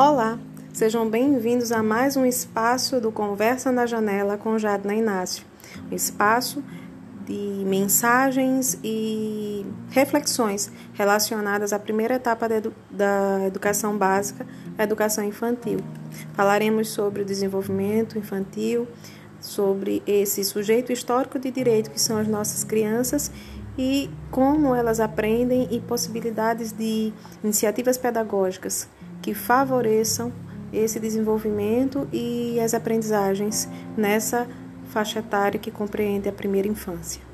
[0.00, 0.38] Olá,
[0.72, 5.44] sejam bem-vindos a mais um espaço do Conversa na Janela com Jadna Inácio.
[5.90, 6.62] Um espaço
[7.26, 14.46] de mensagens e reflexões relacionadas à primeira etapa da, da educação básica,
[14.78, 15.80] a educação infantil.
[16.32, 18.86] Falaremos sobre o desenvolvimento infantil,
[19.40, 23.32] sobre esse sujeito histórico de direito que são as nossas crianças
[23.76, 27.12] e como elas aprendem e possibilidades de
[27.42, 28.88] iniciativas pedagógicas
[29.28, 30.32] que favoreçam
[30.72, 34.48] esse desenvolvimento e as aprendizagens nessa
[34.88, 37.27] faixa etária que compreende a primeira infância.